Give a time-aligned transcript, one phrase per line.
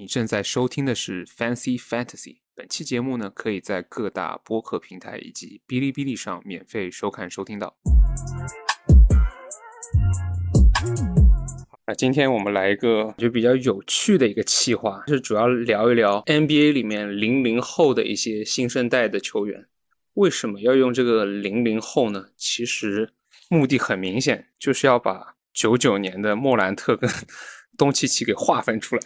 [0.00, 2.36] 你正在收听的是 Fancy Fantasy。
[2.54, 7.76] 本期节目呢，可以在各大播客平台以及哔哩哔哩上免费收看收听到。
[11.84, 19.66] 那今天我们来一个就比较有趣的一个企划，是主要聊一聊 NBA 里面零零后的一些新生代的球员。
[20.14, 22.26] 为什么要用这个零零后呢？
[22.36, 23.14] 其实
[23.50, 27.10] 目的很明显，就是要把九九年的莫兰特跟
[27.76, 29.02] 东契奇给划分出来。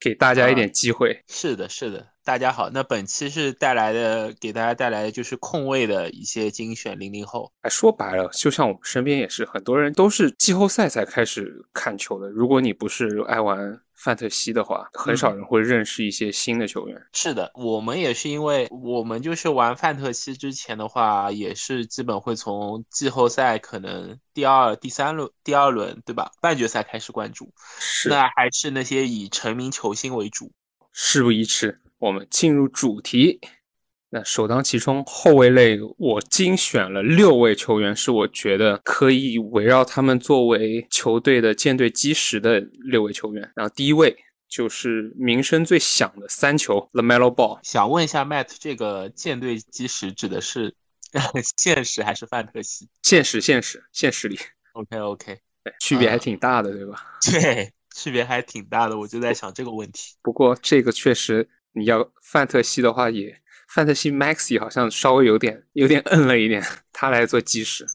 [0.00, 1.22] 给大家一点机会。
[1.28, 2.68] 是的，是的，大家好。
[2.68, 7.50] 那本期是带来的，给大家带来的就是控卫的一些精选零零后。
[7.62, 12.28] 哎，说白了，就像我们身边也是很多人都是季后赛才开始看球的。
[12.28, 13.80] 如果你不是爱玩。
[13.94, 16.96] 范特西的话，很少人会认识一些新的球员。
[17.14, 26.30] 是的，我们也是因为我们就是玩范特西之前的话，也是基本会从季后赛可能第二、第三轮、第二轮对吧？
[26.40, 27.52] 半决赛开始关注。
[27.80, 30.52] 是，那还是那些以成名球星为主。
[30.92, 33.40] 事不宜迟，我们进入主题。
[34.10, 43.52] 那首当其冲，后卫类我精选了六位球员，是我觉得可以围绕他们作为球队的舰队基石的六位球员。
[43.54, 44.16] 然后第一位
[44.48, 47.58] 就是名声最响的三球 Lamelo Ball。
[47.62, 50.74] 想问一下 Matt，这个舰队基石指的是
[51.58, 52.88] 现实还是范特西？
[53.02, 54.38] 现实，现实，现实里。
[54.72, 57.04] OK OK，对，区别还挺大的，对吧？
[57.30, 60.14] 对，区别还挺大的，我就在想这个问题。
[60.22, 61.46] 不过这个确实，
[61.78, 63.40] 你要范特西的话也。
[63.68, 67.86] 范特西 Maxi 好像稍微有点有点摁了一点，他来做基石，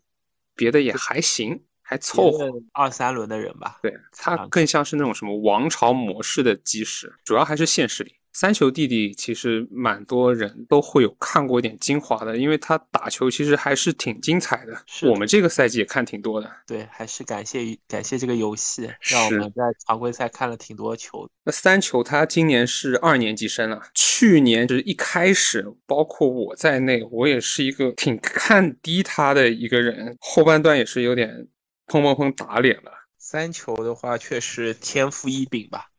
[0.55, 2.47] 别的也还行，还凑合。
[2.73, 8.17] 二三轮的人吧，对他更像是那种什么王朝模式的基石，主要还是现实里。
[8.33, 14.75] 三球弟弟其实蛮多人都会有看过一点精华的，因为他打球其实还是挺精彩的。
[15.07, 16.51] 我们这个赛季也看挺多的。
[16.65, 21.29] 对，还是感谢感谢这个游戏，让我们在常规赛看了挺多球。
[21.43, 31.47] 那三球他今年是二年级生了，去年就是一开始，包括我在内，我也是一个挺看低他的一个人，后半段也是有点
[31.85, 32.91] 砰砰砰打脸了。
[33.19, 35.89] 三球的话，确实天赋异禀吧。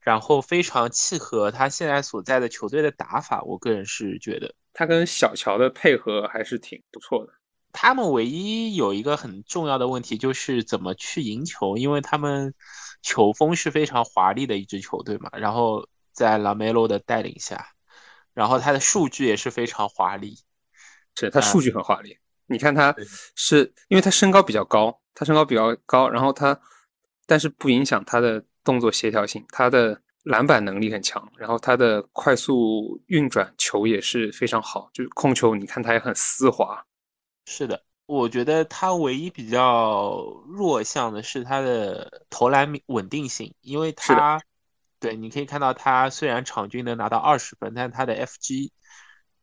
[0.00, 7.32] 然后非常契合他现在所在的球队的打法，我个人是觉得他跟小乔的配合还是挺不错的。
[7.72, 12.54] 他们唯一有一个很重要的问题就是怎么去赢球，因为他们
[13.02, 15.28] 球风是非常华丽的一支球队嘛。
[15.32, 17.72] 然后在拉梅洛的带领下，
[18.32, 20.38] 然后他的数据也是非常华丽，
[21.16, 22.16] 是他数据很华丽。
[22.46, 22.94] 你看他
[23.34, 26.58] 是因为他身高比较高，他身高比较高，然后他
[27.26, 28.42] 但是不影响他的。
[28.68, 36.84] 动作协调性，他的篮板能力很强，然后他的快速运转球也是非常好，就是控球，你看他也很丝滑。
[37.46, 44.38] 是的，我觉得他唯一比较弱项的是他的投篮稳定性，因为他，
[45.00, 48.70] 对，你可以看到他虽然场均能拿到二十分，但他的 FG。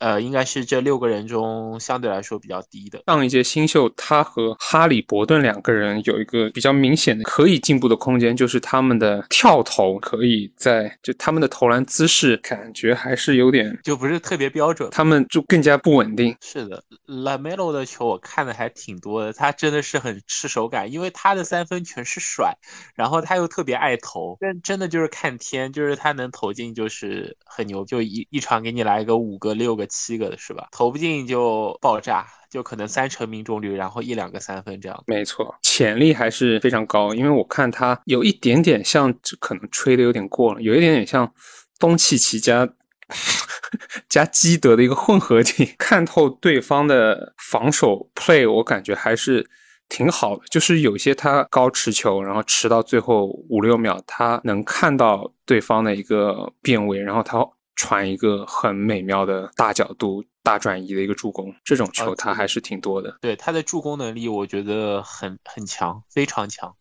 [0.05, 3.01] 呃，应该是这六个人中相对来说比较低的。
[3.07, 16.37] 上一届新秀，他和哈里伯顿两个人有一个比较明显的可以进步的空间，就是他们的跳投可以在就他们的投篮姿势感觉还是有点就不是特别标准，他们就更加不稳定。
[16.39, 22.55] 是的，Lamelo 的球我看的还挺多的，他真的是很吃手感，因为他的三分全是甩，
[22.93, 29.87] 然后他又特别爱投，真真的就是看天，就是他能投进就是很牛，就一一场给你来一个五个六个。
[29.95, 30.67] 七个的是吧？
[30.71, 35.03] 投不进就爆炸，就可能三成命中率，然后一两个三分这样。
[35.07, 37.13] 没错，潜力还是非常高。
[37.13, 41.33] 因为我看他有一点点像，可能吹的有点过了，有一点点像
[41.79, 42.67] 东契奇加
[44.09, 45.73] 加基德的一个混合体。
[45.77, 49.49] 看透对方的防守 play，我感觉还是
[49.87, 50.43] 挺好的。
[50.51, 57.37] 就是有些他高持球，然后持到最后五六秒，他能看到对方的一个变位，然后他。
[57.75, 63.17] 传一个很美妙的大角度、大转移的一个助攻，这种球他还是挺多的。
[63.21, 66.75] 对他的助攻能力，我觉得很很强，非常强。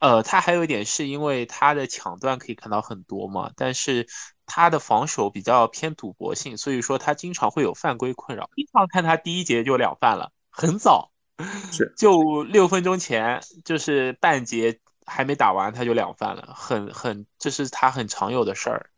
[0.00, 4.04] 呃，他还有一点是因为他的抢断可以看到很多嘛，但是
[4.46, 8.50] 他的防守比较偏赌博性，所以说他经常会有犯规困扰。
[8.56, 11.12] 经常看他第一节就两犯了，很早，
[11.70, 18.90] 是就六分钟前，就是半节还没打完他就两犯了，很很这是他很常有的事儿。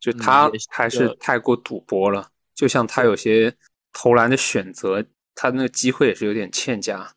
[0.00, 3.54] 就他还是太过赌博了，就像他有些
[3.92, 5.04] 投篮的选择，
[5.34, 7.12] 他那个机会也是有点欠佳。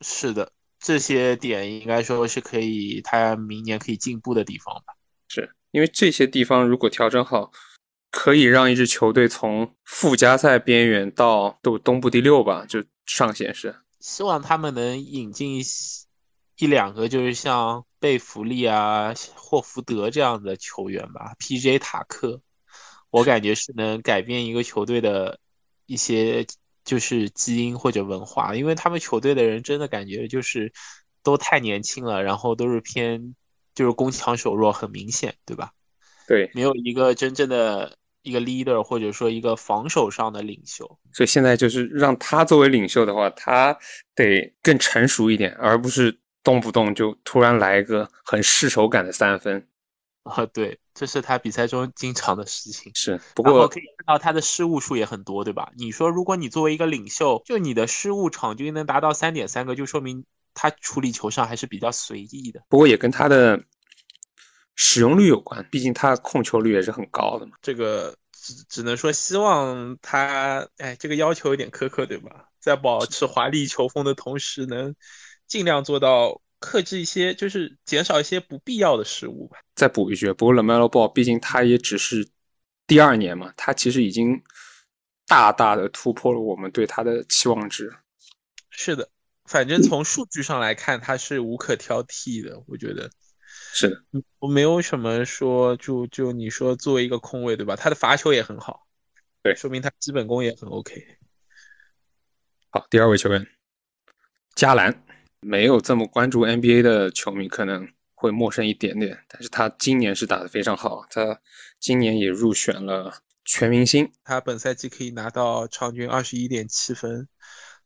[0.00, 4.94] 是的，这些点应该说是可以他明年可以进步的地方吧。
[5.28, 7.50] 是因为这些地方如果调整好，
[8.10, 13.74] 可以让一支球队从附加赛边缘到都东部第六吧，就上限是。
[14.00, 15.60] 希望他们能引进
[16.58, 21.78] 一两个，就是像贝弗利啊、霍福德这样的球员吧，P.J.
[21.78, 22.40] 塔克，
[23.10, 25.38] 我感觉是能改变一个球队的
[25.86, 26.46] 一些
[26.84, 30.72] 就是基因或者文化，因为他们球队的人真的感觉就是
[31.22, 33.34] 都太年轻了，然后都是偏
[33.74, 35.72] 就是攻强守弱，很明显，对吧？
[36.26, 40.86] 对，没有一个真正的一个 leader 或者说一个防守上的领袖。
[41.12, 43.76] 所以现在就是让他作为领袖的话，他
[44.14, 49.66] 得更成熟一点，而不是动不动就突然来一个很失手感的三分。
[50.24, 52.92] 啊，对，这是他比赛中经常的事情。
[52.94, 55.70] 是，不过可以看到他的失误数也很多，对吧？
[55.76, 62.62] 你说，如果你作为一个领袖，就你的失误场均能达到三点三个，就说明他处理球上还是比较随意的。
[62.68, 63.62] 不过也跟他的。
[64.80, 67.56] 使用率有关，毕竟他控球率也是很高的嘛。
[67.60, 72.44] 这个只只能说希望他，哎，这个要求有点苛刻，对吧？
[72.60, 74.94] 在保持华丽球风的同时，能
[75.48, 79.58] 尽量做到克制一些，就是减少一些不必要的失误吧。
[79.74, 82.28] 再补一句，不过 LaMelo Ball 毕竟他也只是
[82.86, 84.40] 第二年嘛，他其实已经
[85.26, 87.92] 大大的突破了我们对他的期望值。
[88.70, 89.08] 是的，
[89.46, 93.10] 反正从数据上来看，他是无可挑剔的，我觉得。
[93.72, 94.02] 是的，
[94.38, 97.76] 我没有什么说，就就你说作为一个空位，对吧？
[97.76, 98.86] 他的罚球也很好，
[99.42, 101.18] 对，说明他基本功也很 OK。
[102.70, 103.46] 好，第二位球员，
[104.54, 105.04] 加兰，
[105.40, 111.40] 没有这么关注 NBA 的球迷可能会陌生一点点，但是他今年是打得非常好，他
[111.78, 117.28] 今年也入选了全明星，他本赛季可以拿到场均二十一点七分，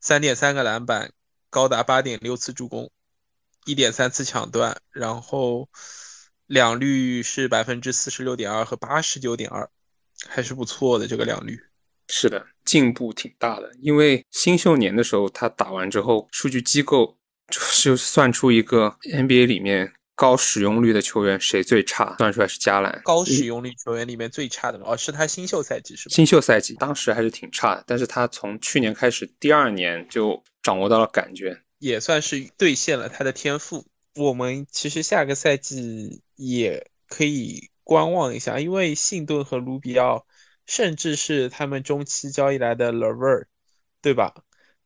[0.01, 1.13] 三点三个篮板，
[1.51, 2.91] 高达八点六次助攻。
[3.65, 5.69] 一点三次抢断，然后
[6.49, 9.71] 两率是百分之四十六点二和八十九点二，
[10.27, 11.57] 还是不错的这个两率。
[12.09, 13.71] 是的，进步挺大的。
[13.81, 17.17] 因为新秀年的时候他打完之后，数据机构
[17.49, 23.01] 就算出一个 NBA 里面高使用率的球员谁最差，算出来是加兰。
[23.05, 26.15] 高使用率球员里面最差的哦，是他新秀赛季是吧？
[26.15, 31.63] 新秀赛季当时还是挺差的，但是他从去年开始，第二年就掌握到了感觉。
[31.79, 33.85] 也算是兑现了他的天赋。
[34.15, 40.27] 我们其实下个赛季也可以观望一下，因为信顿和卢比奥，
[40.67, 43.47] 甚至是他们中期交易来的 Lever，
[44.01, 44.35] 对吧？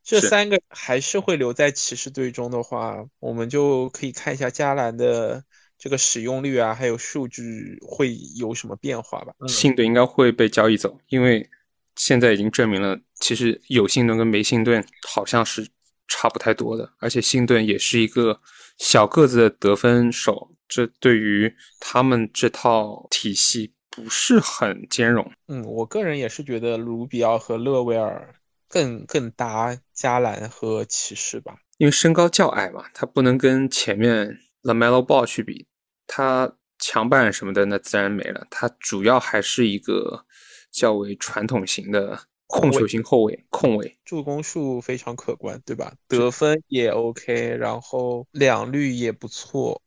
[0.07, 5.43] 这三个还是会留在骑士队中的话，我们就可以看一下加兰的
[5.77, 9.35] 这个使用率啊，还有数据会有什么变化吧。
[9.49, 11.51] 信顿应该会被交易走，因为
[11.97, 15.67] 现在已经证明了，其实有信顿跟没信顿好像是。
[16.09, 18.41] 差不太多的，而且信顿也是一个
[18.79, 25.29] 小个子的得分手，这对于他们这套体系不是很兼容。
[25.49, 28.33] 嗯，我个人也是觉得卢比奥和勒维尔
[28.69, 35.67] 更更搭加兰和骑士吧，因为身高较矮嘛，他不能跟前面 Lamelo Ball 去比，
[36.07, 40.25] 他强板什么的那自然没了，他主要还是一个
[40.71, 42.21] 较为传统型的。
[42.49, 45.93] 控球型后卫，控卫，助攻数非常可观，对吧？
[46.07, 49.83] 得分也 OK，然后两率也不错，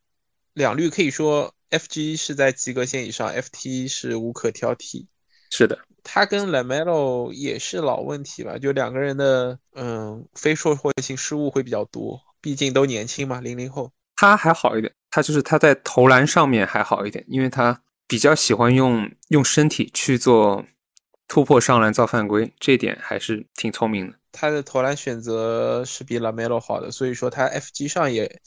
[0.52, 5.06] 两率可以说 FG 是在及格线以上，FT 是无可挑剔。
[5.48, 8.58] 是的，他跟 Lamelo 也是老问题吧？
[8.58, 13.90] 就两个人的嗯非社会性失误会比较多，毕竟都年轻嘛，零零后。
[14.16, 20.64] 他还好一点，他就是他在投篮上面还好一点，因为他比较喜欢用用身体去做。
[21.32, 24.16] 突破上篮造犯规，这点还是挺聪明的。
[24.32, 28.40] 他的投篮选择是比 Lamelo 好的，所以说他 FG 上也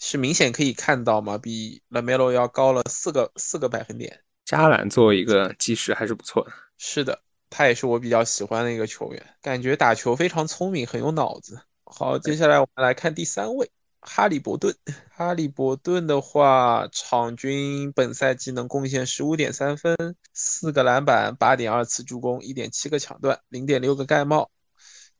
[0.00, 4.22] 是明显可以看到嘛，比 Lamelo 要高了四个四个百分点。
[4.46, 6.52] 加兰作为一个基石还是不错的。
[6.78, 11.60] 是的，他也是我比较喜欢的一个球员，感觉打球非常聪明，很有脑子。
[11.84, 13.68] 好，接下来我们来看第三位。
[14.08, 14.72] 哈利伯顿，
[15.10, 19.96] 哈利伯顿的话，场均本赛季能贡献十五点三分，
[20.32, 24.48] 四个篮板，八点二次助攻，一点七个抢断，零点六个盖帽，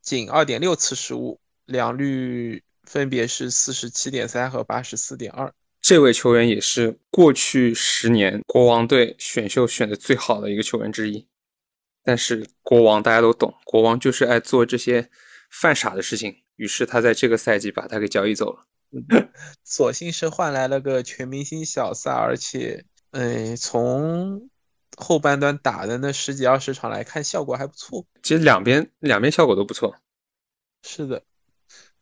[0.02, 5.52] 仅二点六次失误，两率分别是四十七点三和八十四点二。
[5.86, 11.28] 这位球员也是过去十年国王队选秀选的最好的一个球员之一。
[12.02, 15.08] 但是国王大家都懂，国王就是爱做这些
[15.48, 18.66] 犯傻的事情，于是他在这个赛季把他给交易走了。
[19.62, 24.50] 索性是换来了个全明星小萨，而且，嗯，从
[24.96, 28.04] 后半段打的那十几二十场来看，效果还不错。
[28.24, 29.94] 其实两边两边效果都不错。
[30.82, 31.22] 是的，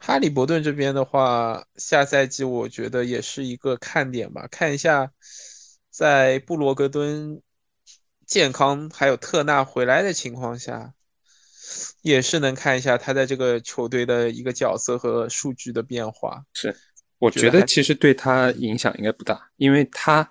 [0.07, 4.47] 哈利伯顿这边的话，下赛季我觉得也是一个看点吧。
[4.51, 5.11] 看一下，
[5.91, 7.41] 在布罗格敦
[8.27, 10.93] 健康还有特纳回来的情况下。
[12.03, 16.45] 也是能看一下他在这个球队的一个角色和数据的变化。
[16.53, 16.77] 是
[17.19, 20.31] 我觉得其实对他影响应该不大，因为他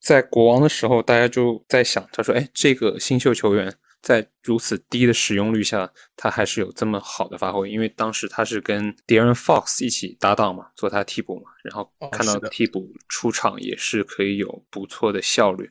[0.00, 3.74] 在国王的时候，大家就在想，他说：“哎，这个新秀球员
[4.06, 15.68] 在如此低的使用率下，他还是有这么好的发挥。”因为当时他是跟 Darren Fox 一起搭档嘛，做他替补嘛，然后看到替补出场也是可以有不错的效率。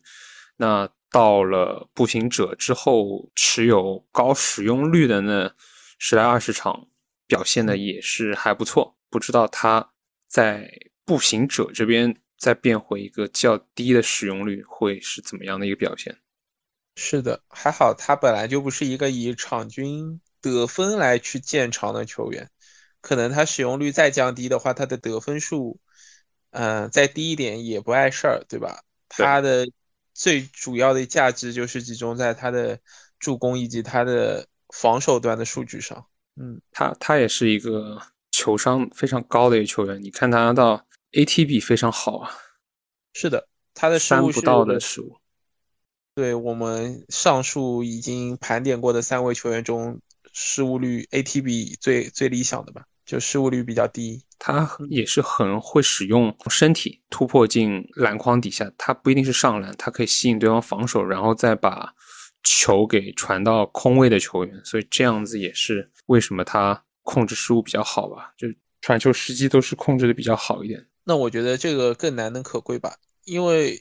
[0.58, 5.56] 那到了步行者之后，持有高使用率的那
[5.98, 6.90] 十来二十场，
[7.28, 8.98] 表现的也是还不错。
[9.10, 9.94] 不知道他
[10.28, 10.70] 在
[11.06, 16.18] 步行者这边再变回一个较低的使用率，会是怎么样的一个表现？
[16.96, 22.50] 是的，还好他本来就不是一个以场均得分来去建场的球员，
[23.02, 25.80] 可能他使用率再降低的话，他的得分数，
[26.52, 28.82] 嗯，再低一点也不碍事儿，对吧？
[29.10, 29.68] 他的。
[30.18, 32.80] 最主要的价值就是集中在他的
[33.20, 36.08] 助攻以及他的防守端的数据上。
[36.38, 40.02] 嗯，他他也是一个球商非常高的一个球员。
[40.02, 42.32] 你看他到 ATB 非常好啊。
[43.12, 45.18] 是的，他的三不到的失误。
[46.16, 50.00] 对我们上述已经盘点过的三位球员中，
[50.34, 52.84] 失误率 ATB 最最理想的吧。
[53.06, 61.94] 就失误率比较低，他也是很会使用身体突破进篮筐底下，他不一定是上篮，他可以吸引对方防守，然后再把
[62.44, 68.48] 球给传到空位的球员，所以这样子也是为什么他控制失误比较好吧，就
[68.82, 70.84] 传球时机都是控制的比较好一点。
[71.04, 72.96] 那我觉得这个更难能可贵吧，
[73.26, 73.80] 因为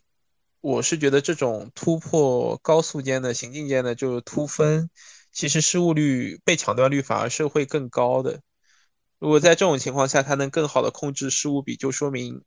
[0.64, 4.88] 我是觉得这种突破高速间的行进间的就是突分，
[5.30, 8.40] 其实失误率被抢断率反而是会更高的。
[9.18, 12.42] 如果在这种情况下，他能更好的控制失误比，就说明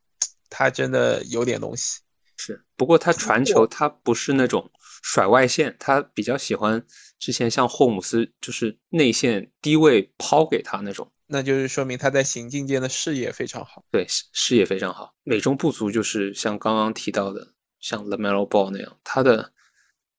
[0.49, 1.99] 他真的有点东西。
[2.37, 4.67] 是，不过他传球他不是那种
[5.03, 6.83] 甩外线，他比较喜欢
[7.19, 11.07] 之前像霍姆斯就是内线低位抛给他那种。
[11.27, 13.85] 那就是说明他在行进间的视野非常好。
[13.91, 15.13] 对，视野非常好。
[15.23, 17.53] 美中不足就是像刚刚提到的，
[17.87, 19.53] 像 Lamelo Ball 那样，他的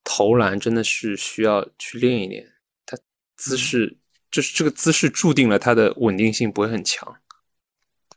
[0.03, 2.51] 投篮真的是需要去练一练，
[2.87, 2.97] 他
[3.37, 3.99] 姿势。
[4.31, 7.17] 就是这个姿势注定了他的稳定性不会很强，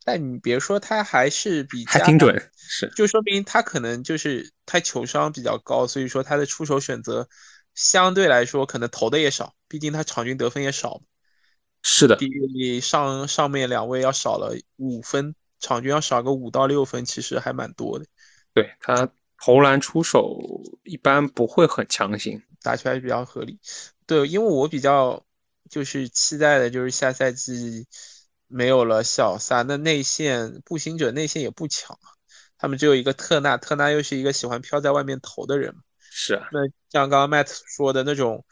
[0.04, 7.28] 但你别说，他还是比还挺准，是就说明他可能就是他球商比较高，所以说他的出手选择
[7.76, 11.02] 相对来说可能投的也少，毕竟他场均得分也少，
[11.82, 18.06] 是的，比上上面两位要少了五分，场均要少个五到六分，其实还蛮多的。
[18.54, 19.10] 对他
[19.44, 20.40] 投篮出手
[20.84, 23.60] 一般不会很强行，打起来比较合理。
[24.06, 25.24] 对，因为我比较。
[25.70, 27.88] 就是期待的，就是下赛季
[28.48, 32.12] 没有了小萨，那内线步行者内线也不强啊。
[32.58, 35.74] 他们只有一个特纳，特纳又是一个喜欢飘在外面投的人。
[36.10, 38.44] 是啊，那像刚刚 Matt 说的那种，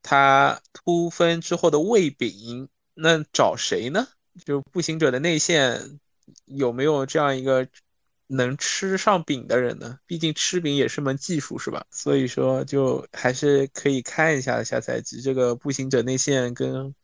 [0.00, 4.06] 他突分之后的喂饼，那找谁呢？
[4.44, 5.98] 就步行者的内线
[6.44, 7.66] 有没有这样一个？
[8.32, 9.98] 能吃上饼的人呢？
[10.06, 11.84] 毕竟吃饼也是门技术，是吧？
[11.90, 16.94] 所以说，就还是可以看一下下赛季这个步行者内线跟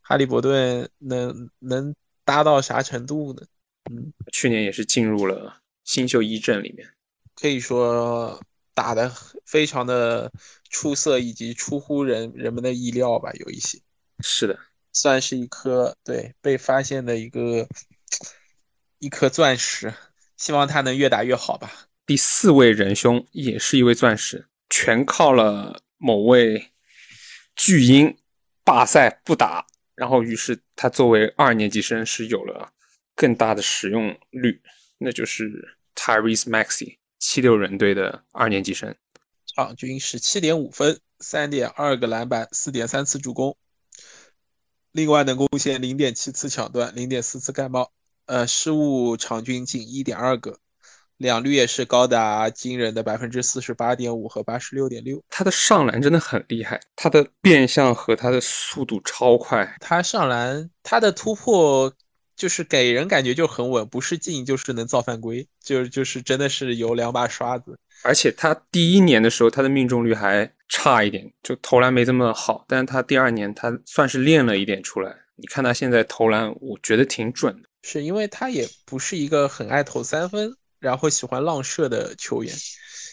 [0.00, 1.92] 哈利伯顿能能
[2.24, 3.42] 搭到啥程度呢？
[3.90, 6.88] 嗯，去年也是进入了新秀一阵里面，
[7.34, 8.40] 可以说
[8.72, 9.12] 打的
[9.44, 10.30] 非常的
[10.70, 13.32] 出色，以及出乎人人们的意料吧。
[13.32, 13.80] 有一些
[14.20, 14.56] 是的，
[14.92, 17.66] 算是一颗对被发现的一个
[19.00, 19.92] 一颗钻石。
[20.36, 21.88] 希望他能越打越好吧。
[22.06, 26.72] 第四位仁兄也是一位钻石，全靠了某位
[27.56, 28.16] 巨婴
[28.62, 32.70] 罢赛不打，然后于是他作为二年级生是有了
[33.14, 34.60] 更大的使用率，
[34.98, 38.94] 那就是 Tyrese Maxey 七六人队的二年级生，
[39.46, 43.56] 场均十七点五分，三点二个篮板，四点三次助攻，
[44.92, 47.90] 另外能贡献零点七次抢断，零点四次盖帽。
[48.26, 50.58] 呃，失误场均仅一点二个，
[51.16, 55.22] 两率也是高达惊人的百分之四十八点五和八十六点六。
[55.30, 59.76] 他的上篮真的很厉害，他的变向和他的速度超快。
[59.80, 61.92] 他上篮，他的突破
[62.34, 67.78] 就是给人感觉就很稳，不是进就是能造犯规，就就是真的是有两把刷子。
[68.02, 72.64] 而且他第一年的时候，他的命中率还差一点，就投篮没这么好。
[72.68, 75.14] 但是他第二年，他算是练了一点出来。
[75.36, 77.68] 你看他现在投篮，我觉得挺准的。
[77.88, 82.52] 是因为他也不是一个很爱投三分，然后喜欢浪射的球员，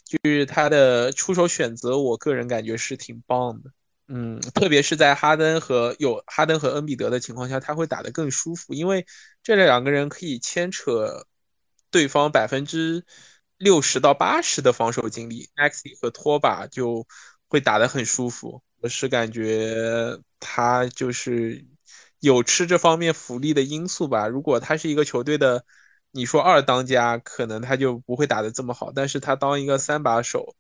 [0.04, 3.70] 就是他的出手选择，我个人感觉是挺棒的。
[4.08, 9.06] 嗯，特别是在哈登和有哈登和恩比德的情况下，他会打得更舒服，因为
[9.44, 11.24] 这两个人可以牵扯
[11.92, 13.06] 对方百分之
[13.60, 17.06] 六十到八十的防守精力，Maxi 和拖把就
[17.48, 18.64] 会打得很舒服。
[18.82, 21.64] 我是感觉他就是。
[22.24, 24.30] 有吃这方面福利的因素吧。
[24.30, 25.66] 如果他是一个球队的
[26.14, 30.56] 你说二当家，可能他就不会打得这么好，但是他当一个三把手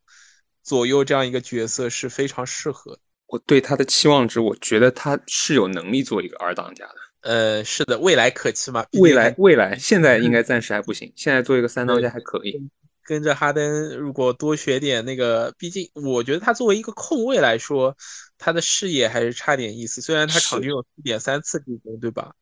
[0.62, 3.00] 左右这样一个角色是非常适合。
[3.28, 6.96] 我对他的期望值，我觉得他是有能力做一个二当家的。
[7.22, 8.86] 呃，是的，未来可期嘛？
[9.00, 11.14] 未来未来，现在应该暂时还不行。
[11.16, 12.70] 现在做一个三当家还可以。
[13.06, 17.96] 跟着哈登，如果多学点那个，毕竟我觉得他作为一个控卫来说，
[18.44, 20.02] 他的视野还是差点意思。
[20.02, 22.36] 虽然他场均有四点三次助攻，对吧？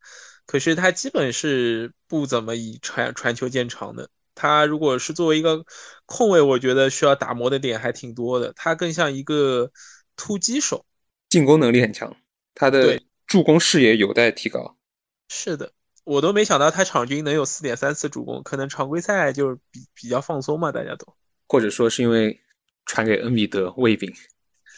[0.47, 4.09] 可是他基本是不怎么以传传球见长的。
[4.33, 5.63] 他如果是作为一个
[6.07, 8.51] 控卫，我觉得需要打磨的点还挺多的。
[8.55, 9.71] 他更像一个
[10.15, 10.83] 突击手，
[11.29, 12.17] 进攻能力很强，
[12.55, 14.75] 他的助攻视野有待提高。
[15.29, 15.71] 是的，
[16.03, 21.15] 我都没想到他场均能有四点三次助攻，可能常规赛就是比比较放松嘛，大家都，
[21.47, 22.41] 或者说是因为
[22.87, 24.11] 传给恩比德喂饼。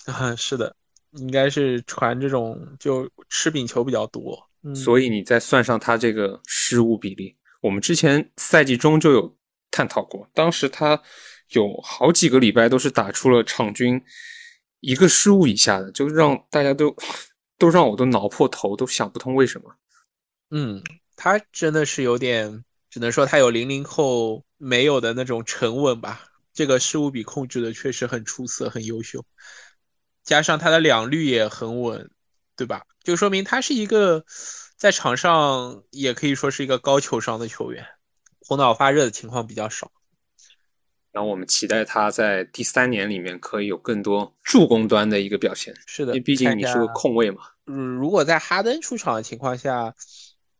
[0.06, 0.76] 啊， 是的，
[1.18, 4.50] 应该是传这种就吃饼球比较多。
[4.74, 9.36] 所以你再算上他这个失误比例，我们之前赛季中就有
[9.70, 11.02] 探讨过，当时他
[11.50, 14.02] 有好几个礼拜都是打出了场均
[14.80, 16.96] 一个失误以下的，就让大家都
[17.58, 19.76] 都让我都挠破头，都想不通为什么。
[20.52, 20.82] 嗯，
[21.16, 26.24] 他真的是有点，只能说他有零零后没有的那种沉稳吧。
[26.54, 29.26] 这个失误比控制的确实很出色，很优秀，
[30.24, 32.10] 加上他的两率也很稳。
[32.56, 32.86] 对吧？
[33.04, 34.24] 就说明他是一个
[34.78, 37.84] 在场上也可以说是一个高球商的球员，
[38.48, 39.92] 头脑发热的情况比较少。
[41.12, 45.74] 然后我们期待他在第三年里面可以有更多助攻端的一个表现。
[45.88, 47.42] 是的，因为毕竟你是个控卫嘛。
[47.66, 49.96] 嗯，如果在哈登出场的情况下，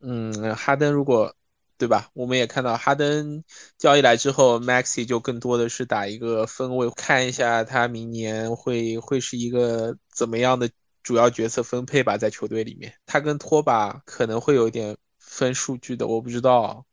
[0.02, 1.36] 嗯，哈登如果
[1.78, 2.10] 对吧？
[2.14, 3.44] 我们也看到哈登
[3.78, 10.70] 交易来之后，Maxi 就更多的是打一个分位，看一下他明年会会是一个怎么样的。
[11.04, 16.86] 主要角色分配吧，在球队里面，他跟托把可能会有一点分数据的，我不知道。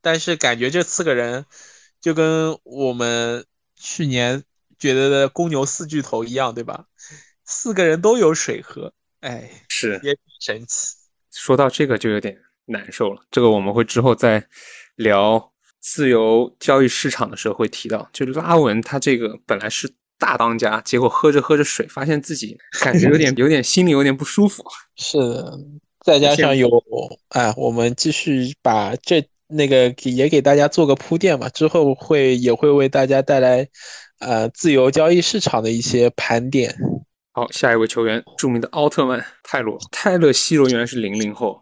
[0.00, 1.44] 但是感觉这四个人
[2.00, 4.44] 就跟我们去年
[4.78, 6.86] 觉得的公牛四巨头一样，对吧？
[7.44, 10.94] 四个人都有水喝，哎，是也神奇。
[11.32, 14.44] 说到这个就有点难受了，这个我们会之后再
[14.96, 19.92] 聊自由交易市场的时候会提到，就拉文他这个本来是。
[20.18, 24.64] 大当家，结果喝着喝着水，发现自己感觉有点 有点心里有点不舒服。
[24.96, 25.58] 是的，
[26.06, 26.70] 再加上有
[27.28, 33.68] 哎，我们继续把这那个也给大家做个铺垫嘛，之后会也会为大家带来
[34.20, 36.74] 呃自由交易市场的一些盘点。
[37.32, 41.60] 好，下一位球员，著名的奥特曼泰罗泰勒西罗原来是零零后，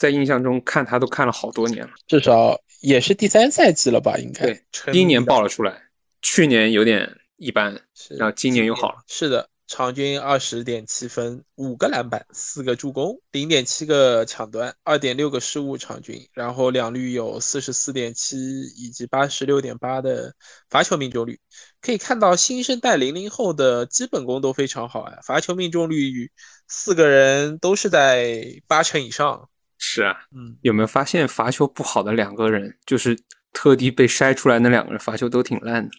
[0.00, 4.16] 在印象中看他都看了好多年了，至少也是第三赛季了吧？
[4.18, 5.80] 应该对，第一年爆了出来，
[6.20, 7.16] 去年有点。
[7.42, 7.72] 一般，
[8.18, 8.98] 然后今年又好了。
[9.06, 18.36] 是的，场均二十点七分，五个篮板，四个助攻，零点七个抢断，二点六个失误场均，然后两率有四十四点七
[18.76, 20.34] 以及八十六点八的
[20.68, 21.40] 罚球命中率。
[21.80, 26.30] 可以看到新生代零零后的基本功都非常好啊，罚球命中率
[26.68, 29.48] 四个人都是在八成以上。
[29.82, 33.18] 是啊，嗯，有没有发现罚球不好的两个人，就是
[33.52, 35.90] 特地被筛出来那两个人罚球都挺烂的。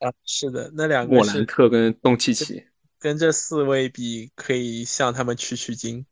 [0.00, 2.64] 啊，是的，那两个莫兰特跟东契奇，
[2.98, 6.04] 跟这四位比，可以向他们取取经。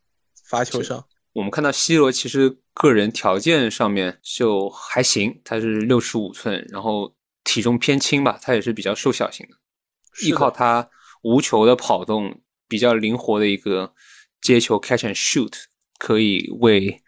[0.44, 1.02] 罚球上，
[1.32, 9.56] 我们看到 C 罗其实个人条件上面就还行，他是六尺五寸，然后体重偏轻吧，他也是比较瘦小型的，
[10.26, 10.90] 依靠他
[11.22, 13.94] 无球的跑动，比较灵活的一个
[14.42, 15.54] 接球 catch and shoot，
[16.02, 17.00] 可以为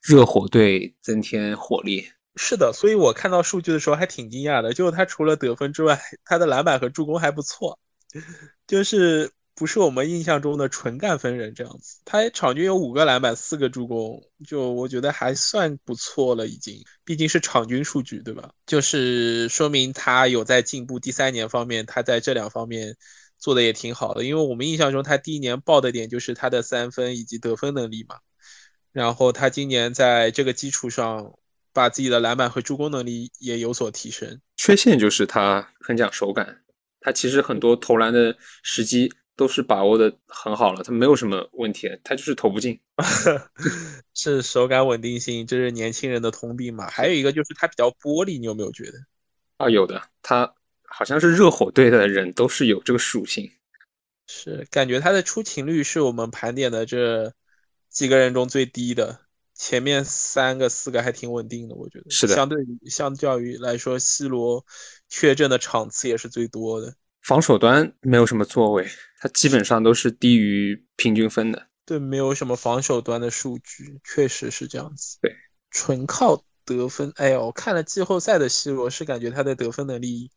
[0.00, 2.06] 热火队增添火力。
[2.36, 7.76] 是的，所以我看到数据的时候还挺惊讶的，就是他除了得分之外，他的篮板和助攻还不错，
[8.68, 11.98] 就是不是我们印象中的纯干分人这样子。
[12.04, 18.48] 他场均有五个篮板，四个助攻，就我觉得还算不错了，已经，毕竟是场均数据，对吧？
[18.64, 21.00] 就是说明他有在进步。
[21.00, 22.94] 第三年方面，他在这两方面
[23.38, 28.16] 做的也挺好的，因为我们印象中他第一年爆的点就是他的三分以及得分能力嘛，
[28.96, 31.32] 然后他今年在这个基础上。
[31.76, 34.40] 把自己的篮板和助攻能力也有所提升。
[34.56, 36.62] 缺陷就是他很讲手感，
[37.00, 42.80] 他其实很多投篮的时机都是把握的很好了，他没有什么问题，他就是投不进。
[44.14, 46.88] 是手感稳定性，这是年轻人的通病嘛？
[46.88, 48.92] 还有一个就是他比较玻璃，你有没有觉得？
[49.58, 50.54] 啊，有的，他
[50.84, 53.52] 好像是热火队的人都是有这个属性。
[54.28, 57.34] 是，感觉他的出勤率是我们盘点的这
[57.96, 59.18] 几个人中最低的。
[59.54, 62.34] 前面三个四个还挺稳定的，我觉得是的。
[62.34, 64.62] 相对于相较于来说，C 罗
[65.08, 66.94] 缺阵的场次也是最多的。
[67.22, 68.86] 防守端没有什么作为，
[69.18, 71.68] 他基本上都是低于平均分的。
[71.86, 75.16] 对，没有什么防守端的数据，确实是这样子。
[75.22, 75.34] 对，
[75.70, 80.30] 纯靠得分，哎呦，我看了季后赛的 C 罗，是感觉他的得分能力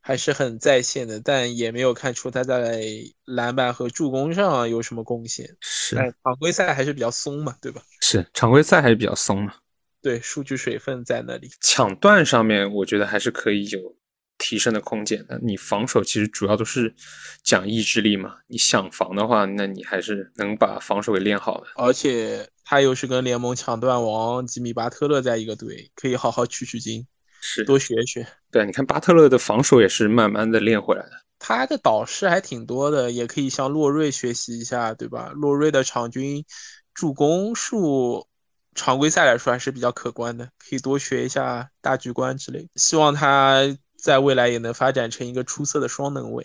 [0.00, 2.82] 还是很在线的，但也没有看出他在
[3.24, 5.46] 篮板和助攻上有什么贡献。
[5.60, 7.82] 是但常规赛还是比较松嘛，对吧？
[8.00, 9.54] 是，常规赛还是比较松嘛。
[10.00, 11.50] 对，数据水分在那里。
[11.60, 13.96] 抢断上面，我觉得还是可以有
[14.38, 15.38] 提升的空间的。
[15.42, 16.94] 你防守其实主要都是
[17.42, 21.66] 讲意志力嘛，你想防的话，那你还是能把防守给练好的。
[21.74, 27.04] 而且他又是跟联盟抢断王吉米巴特勒在一个队，可以好好取取经，
[27.40, 28.26] 是，多学学。
[28.50, 31.10] 对，你看巴特勒的防守也是慢慢的练回来的。
[31.38, 35.30] 他的导师还挺多的，也可以向洛瑞学习一下，对吧？
[35.34, 36.44] 洛瑞的场均
[36.92, 38.26] 助攻数，
[38.74, 42.68] 常规赛来说还是比较可观的，可以多学一下大局观之类的。
[42.74, 43.62] 希望他
[43.96, 46.44] 在未来也能发展成一个出色的双能卫。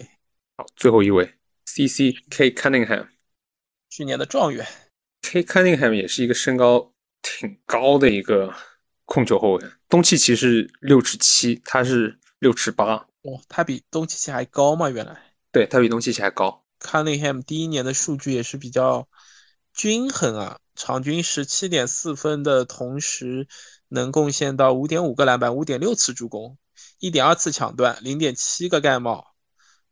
[0.58, 1.34] 好，最后一位
[1.66, 3.08] ，C C K Cunningham，
[3.90, 4.64] 去年的状元。
[5.24, 8.54] K Cunningham 也是一个身高挺高的一个
[9.06, 14.90] 控球后卫，东契奇是六尺七，他是六尺八，哦，他比东契奇还高吗？
[14.90, 15.18] 原来
[15.52, 16.64] 对他比东契奇还高。
[16.80, 19.08] Cunningham 第一年的数据也是比较
[19.74, 23.48] 均衡啊，场均十七点四分的同时，
[23.90, 26.58] 能贡献到五点五个篮板、五点六次助攻、
[27.00, 29.33] 一点二次抢断、零点七个盖帽。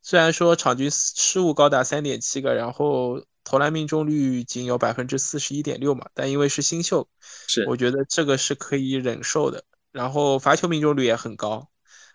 [0.02, 7.08] 虽然说场均失误高达三点七个，然后投篮命中率仅有百分之四十一点六嘛，但因为是新秀，
[7.48, 9.64] 是我觉得这个是可以忍受的。
[9.92, 11.70] 然后罚球命中率也很高，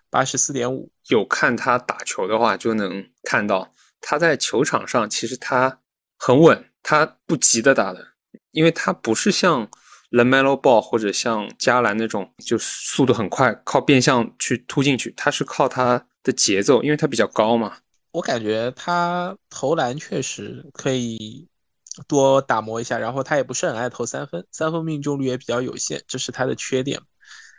[0.09, 0.91] 八十四点五。
[1.09, 3.71] 有看他打球的话，就能看到
[4.01, 5.79] 他在球场上其实他
[6.17, 8.05] 很稳，他不急的打的，
[8.51, 9.69] 因为他不是像
[10.09, 17.77] Lamelo Ball 或者像加兰那种就速度很快，靠变向去突进去，他是靠他的节奏，因为他比较高嘛。
[18.11, 21.47] 我感觉他投篮确实可以
[22.07, 26.99] 多打磨一下，然后他也不是很爱投三分，三分命中率也比较有限，这是他的缺点。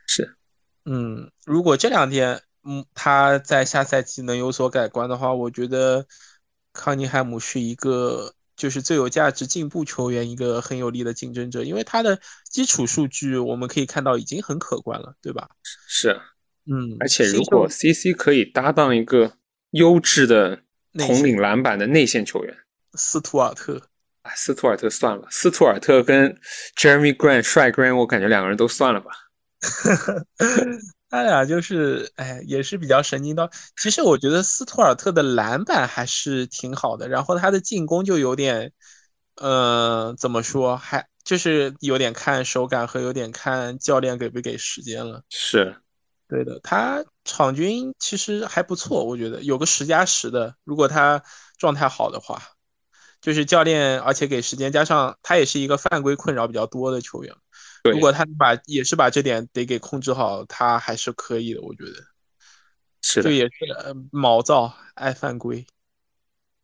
[0.07, 0.37] 是，
[0.85, 6.07] 嗯，如果这两天，嗯，他在下赛季能有所改观的话，我觉得
[6.73, 12.19] 康尼汉姆是一个就是最有价值进步球员，一个很有力的竞争者，因为他的
[12.51, 15.49] 基础数据我们可以看到已经很可观了，对吧？
[15.87, 16.21] 是，
[16.71, 19.33] 嗯，而且如果 CC 可以搭档一个
[19.71, 20.61] 优质的
[20.99, 22.55] 统领篮板的内线球员，
[22.95, 23.81] 斯图尔特，
[24.23, 26.39] 啊，斯图尔特算了，斯图尔特跟
[26.77, 29.11] Jeremy Grant 帅 Grant，我感觉两个人都算了吧。
[31.11, 33.51] 他俩就是，哎，也是比较神经刀。
[33.81, 38.71] 其实我觉得斯图尔特的篮板还是挺好的，然后他的进攻就有点，
[39.37, 45.23] 呃，怎么说，还就是有点看手感和有点看教练给不给时间了。
[45.31, 45.75] 是，
[46.29, 51.23] 对的，他场均其实还不错，我觉得有个十加十的，如果他
[51.57, 52.43] 状态好的话，
[53.21, 57.35] 就是教练而且给时间，加上他也是一个犯规困扰比较多的球员。
[57.83, 61.93] 对如果他把也是把这点得给控制好，他还是可以的，我觉得。
[63.01, 63.35] 是的就。
[63.35, 65.65] 也是呃毛躁，爱犯规。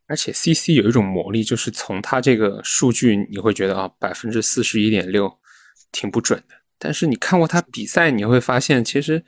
[0.06, 5.38] 而且 CC 有一种魔力，就是从他这个数据你会觉得啊，百分之四十一点六
[5.90, 6.54] 挺不准的。
[6.78, 9.24] 但是你看过他比赛，你会发现其实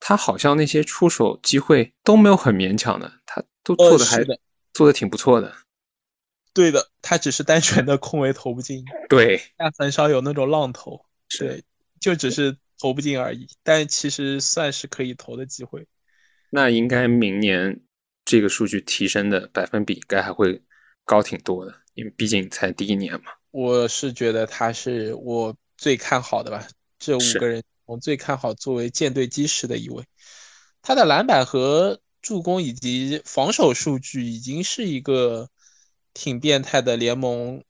[0.00, 4.22] 他好像那些出手机会都没有很勉强的，他都做的还、
[4.72, 5.54] 做的挺不错的。
[6.52, 11.04] 对的，他只是单纯的空位投不进， 对，但很少有那种浪投。
[11.28, 11.64] 是对，
[11.98, 15.86] 就只是投不进而已，但其实算是可以投的机会。
[16.50, 17.80] 那应该明年
[18.24, 20.62] 这个数据提升的百分比应该还会
[21.04, 23.32] 高挺多的，因为毕竟才第一年嘛。
[23.50, 26.64] 我是觉得他是我最看好的吧，
[26.98, 30.04] 这五个人我最看好作为舰队基石的一位。
[30.82, 35.48] 他的篮板和助攻以及防守数据已经是一个
[36.12, 37.62] 挺变态的联盟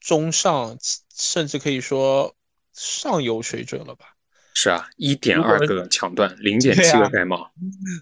[0.00, 0.78] 中上，
[1.14, 2.34] 甚至可以说
[2.72, 4.16] 上游水准了吧。
[4.54, 7.50] 是啊，一点二个抢断，零点七个盖帽，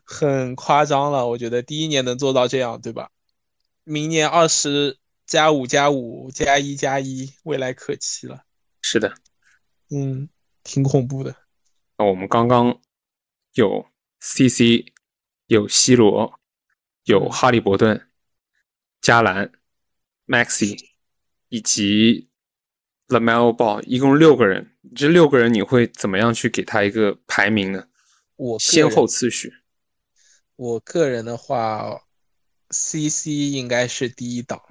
[0.04, 3.11] 很夸张了，我觉得第一年能做到这样，对吧？
[3.85, 8.42] 明年二十加五加五加一加一，未来可期了。
[8.83, 9.14] 是的。
[9.90, 10.28] 嗯，
[10.64, 11.37] 挺恐怖的。
[11.98, 12.80] 那我们刚刚
[13.54, 13.84] 有
[14.20, 14.92] CC，
[15.46, 16.38] 有西罗，
[17.02, 18.08] 有嗯哈利伯顿、
[19.00, 19.50] 加兰、
[20.26, 20.78] Maxi
[21.48, 22.30] 以及
[23.08, 24.76] Lamelo Ball，一共六个人。
[24.94, 27.88] 这六个人你会怎么样去给他一个排名呢？
[28.37, 29.52] 我先后次序。
[30.54, 32.00] 我个人的话
[32.70, 34.62] ，CC 应该是第一档，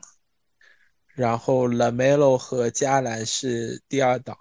[1.13, 4.37] 然后 Lamelo 和加兰是第二档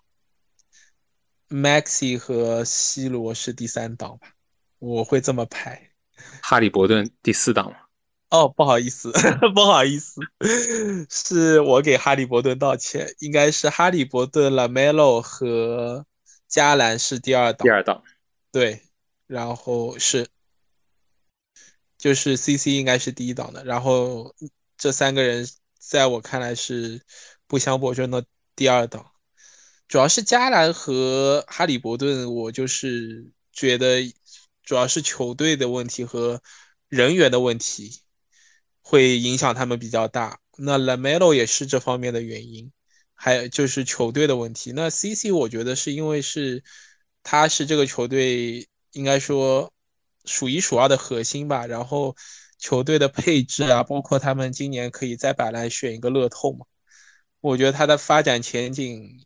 [1.48, 4.28] ，Maxi 和 C 罗是第三档吧，
[4.78, 5.90] 我会这么排。
[6.42, 7.76] 哈利伯顿第四档嘛，
[8.30, 9.12] 哦，不好意思，
[9.54, 10.20] 不好意思，
[11.10, 16.06] 是我给哈利伯顿道歉，应该是哈利伯顿、Lamelo 和
[16.48, 18.02] 加兰是第二档第，二档。
[18.50, 18.82] 对，
[19.26, 20.26] 然后是
[21.98, 24.34] 就是 CC 应该是第一档的，然后
[24.78, 25.46] 这三个人
[25.78, 27.02] 在我看来是
[27.46, 29.12] 不相伯仲的第二档。
[29.88, 34.12] 主要是加兰和哈利伯顿，我就是觉得
[34.64, 36.42] 主要是球队的问题和
[36.88, 38.00] 人员的问题
[38.82, 40.40] 会影响他们比较大。
[40.58, 42.72] 那 Lamelo 也是这方面的原因，
[43.14, 44.72] 还有就是球队的问题。
[44.72, 46.64] 那 CC 我觉得是因为是
[47.22, 49.72] 他是这个球队应该说
[50.24, 52.16] 数一数二的核心吧，然后
[52.58, 56.64] 球队的配置啊，包括他们今年可以再摆烂选一个乐透嘛，
[57.40, 59.25] 我觉得他的发展前景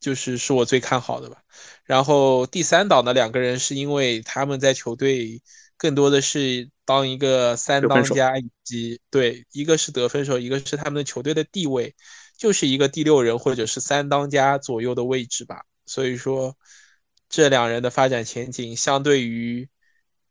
[0.00, 1.42] 就是是我最看好的吧。
[1.84, 5.40] 然后第三档的两个人是因为他们在球队
[5.76, 11.94] 更多的是当一个三当家，以及对，一个是得分手，一个是他们的球队的地位
[12.36, 15.64] 就是一个第六人或者是三当家左右的位置吧。
[15.86, 16.56] 所以说，
[17.28, 19.68] 这两人的发展前景相对于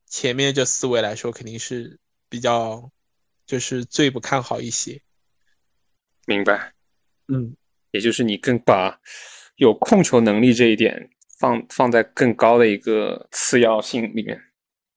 [0.08, 2.90] 前面这四位来说，肯定是比较
[3.46, 5.02] 就是最不看好一些。
[6.26, 6.74] 明白，
[7.28, 7.56] 嗯，
[7.92, 9.00] 也就是你更把
[9.60, 14.42] 有控球能力这一点放放在更高的一个次要性里面。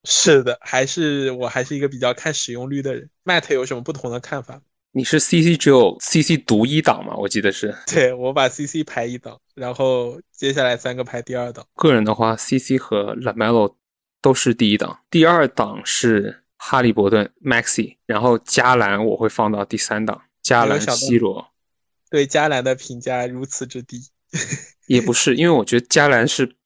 [0.04, 3.08] 是的，还是我还是一个比较看使用率的人。
[3.24, 4.60] Matt 有什么不同的看法？
[4.92, 7.14] 你是 CC 只有 CC 独一档吗？
[7.16, 7.74] 我记得是。
[7.86, 11.66] 对我把 CC 排一档，然后接下来三个排第二档。
[11.74, 13.74] 个人的话，CC 和 Lamelo
[14.20, 21.48] 都是第一档，第二档是哈利伯顿 Maxi，然后加兰我会放到第三档，加兰西罗
[22.10, 23.98] 对加兰的评价如此之低，
[24.88, 26.56] 也不是，因为我觉得加兰是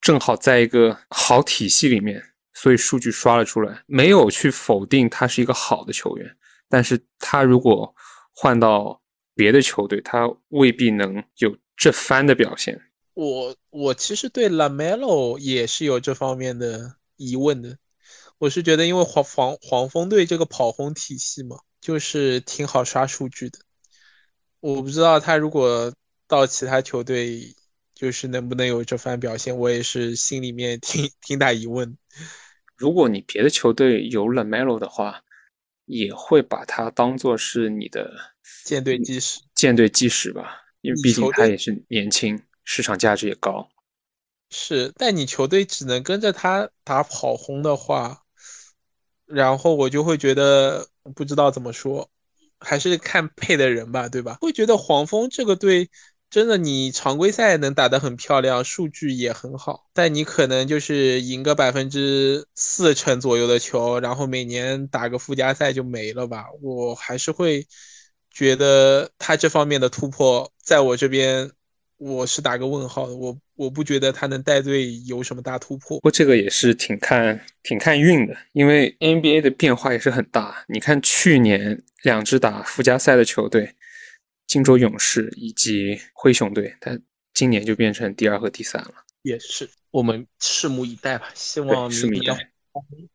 [0.00, 2.22] 正好在一个好体系里面，
[2.54, 6.36] 所以数据刷了出来，没有去否定他是一个好的球员，
[6.68, 7.94] 但是他如果
[8.32, 9.00] 换到
[9.34, 12.80] 别的球队，他未必能有这番的表现。
[13.14, 17.76] 我我其实对 Lamelo 也是有这方面的疑问的。
[18.38, 23.58] 我是觉得，因为黄黄黄蜂队这个跑轰体系嘛，就是挺好刷数据的。
[24.60, 25.92] 我不知道他如果
[26.30, 27.52] 到其他球队，
[27.92, 31.98] 就是能不能有这番表现，我也是心里面挺 挺大疑问。
[32.76, 35.24] 如果你别的球队有 Lamelo 的话，
[35.86, 38.14] 也会把他当做是你的
[38.64, 43.68] 舰队基石，舰队基石吧，因为毕竟他也是年轻，市场价值也高。
[44.50, 48.22] 是，但你球队只能跟着他打跑轰的话，
[49.26, 52.08] 然后我就会觉得不知道怎么说，
[52.60, 54.38] 还是看配的人吧，对吧？
[54.40, 55.90] 会觉得黄蜂这个队
[56.30, 66.46] 真的，你常规赛能打得很漂亮，数据也很好，但你可能就是赢个百分之四成左右的球，然后每年打个附加赛就没了吧？
[66.62, 67.66] 我还是会
[68.30, 71.50] 觉得他这方面的突破，在我这边
[71.98, 76.02] 我是打个问号的，我我不觉得他能带队有什么大突破不。
[76.02, 80.64] 过这个也是挺看挺看运的，因为 NBA 的变化也是很大。
[80.68, 83.74] 你看去年两支打附加赛的球队，
[84.50, 86.98] 金州勇士以及灰熊队，他
[87.32, 88.92] 今年就变成第二和第三了。
[89.22, 92.50] 也是，我们拭目以待吧，希望明年待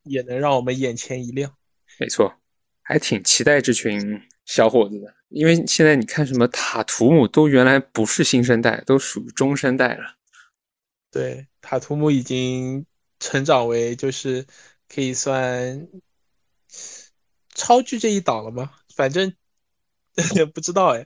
[0.03, 1.53] 也能让我们眼前一亮。
[1.99, 2.33] 没错，
[2.81, 10.15] 还挺期待这群小伙子的，因为现在你看什么塔图姆都原来不是新生代，都属于中生代了。
[11.11, 12.85] 对，塔图姆已经
[13.19, 14.45] 成长为就是
[14.87, 15.85] 可以算
[17.53, 18.71] 超巨这一档了吗？
[18.95, 19.33] 反正
[20.53, 21.05] 不知道哎，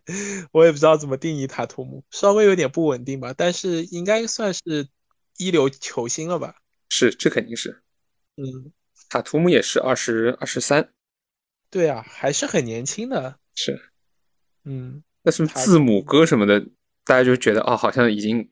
[0.51, 4.87] 我也不知道怎么定义塔图姆，稍微有点不稳定吧，但是应该算是
[5.37, 6.55] 一流球星了吧？
[6.89, 7.81] 是，这肯定是。
[8.37, 8.71] 嗯，
[9.09, 10.91] 塔图姆也是二十二十三，
[11.69, 13.39] 对啊，还是很年轻的。
[13.55, 13.91] 是。
[14.63, 16.59] 嗯，那什么字母哥什么的，
[17.03, 18.51] 大家就觉得哦，好像已经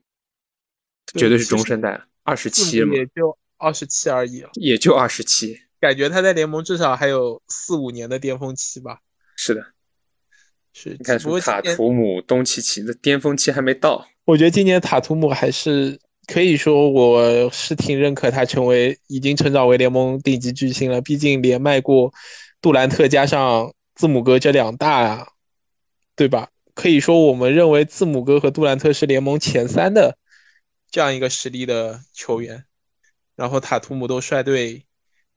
[1.14, 5.60] 绝对是中生代了，二十七了嘛，也就二十七而已啊，也就二十七。
[5.80, 9.00] 感觉他在联盟至少还有四五年的巅峰期吧。
[9.36, 9.74] 是的，
[10.72, 21.00] 是，你看只什么塔图姆、东契奇的巅峰期还没到，我觉得今年塔图姆还是可以说，我是挺认可他成为已经成长为联盟顶级巨星了。
[21.00, 22.12] 毕竟连麦过
[22.60, 25.32] 杜兰特加上字母哥这两大，
[26.14, 26.48] 对吧？
[26.74, 30.16] 可以说我们认为字母哥和杜兰特是联盟前三的
[30.90, 32.64] 这样一个实力的球员，
[33.34, 34.84] 然后塔图姆都率队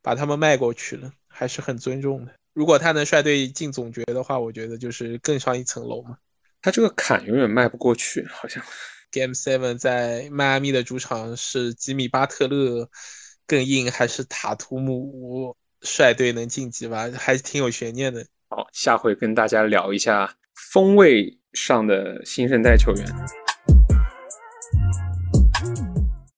[0.03, 2.31] 把他们卖过去了，还是很尊重的。
[2.53, 6.17] 如果他能率队进总决的话，我觉得就是更上一层楼嘛。
[6.61, 8.63] 他这个坎永远迈不过去，好像
[9.11, 12.89] Game Seven 在迈阿密的主场是吉米巴特勒
[13.47, 17.09] 更硬，还是塔图姆率队能晋级吧？
[17.17, 18.25] 还是挺有悬念的。
[18.49, 20.35] 好，下回跟大家聊一下
[20.71, 23.40] 锋位上的新生代球员。